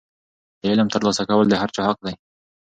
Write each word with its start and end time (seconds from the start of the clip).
د 0.59 0.63
علم 0.71 0.87
ترلاسه 0.93 1.23
کول 1.29 1.45
د 1.49 1.53
هر 1.61 1.69
چا 1.75 1.81
حق 1.87 1.99
دی. 2.05 2.13